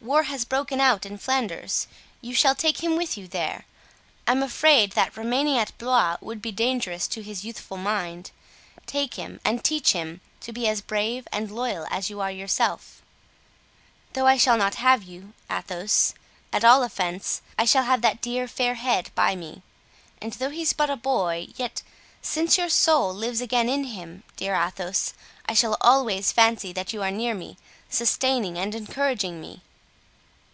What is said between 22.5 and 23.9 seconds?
your soul lives again in